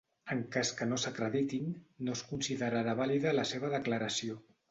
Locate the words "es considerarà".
2.17-2.97